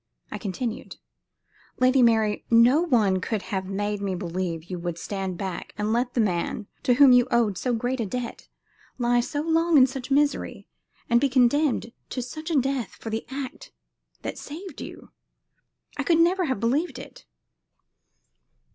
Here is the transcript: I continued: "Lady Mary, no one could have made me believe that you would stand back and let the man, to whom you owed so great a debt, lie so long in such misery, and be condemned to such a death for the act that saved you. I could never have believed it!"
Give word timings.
I 0.31 0.39
continued: 0.39 0.95
"Lady 1.79 2.01
Mary, 2.01 2.43
no 2.49 2.81
one 2.81 3.21
could 3.21 3.43
have 3.43 3.67
made 3.69 4.01
me 4.01 4.15
believe 4.15 4.61
that 4.61 4.69
you 4.71 4.79
would 4.79 4.97
stand 4.97 5.37
back 5.37 5.75
and 5.77 5.93
let 5.93 6.15
the 6.15 6.19
man, 6.19 6.65
to 6.81 6.95
whom 6.95 7.11
you 7.11 7.27
owed 7.29 7.55
so 7.55 7.71
great 7.71 7.99
a 7.99 8.07
debt, 8.07 8.47
lie 8.97 9.19
so 9.19 9.41
long 9.43 9.77
in 9.77 9.85
such 9.85 10.09
misery, 10.09 10.67
and 11.07 11.21
be 11.21 11.29
condemned 11.29 11.91
to 12.09 12.23
such 12.23 12.49
a 12.49 12.59
death 12.59 12.95
for 12.99 13.11
the 13.11 13.27
act 13.29 13.71
that 14.23 14.39
saved 14.39 14.81
you. 14.81 15.11
I 15.97 16.01
could 16.01 16.17
never 16.17 16.45
have 16.45 16.59
believed 16.59 16.97
it!" 16.97 17.27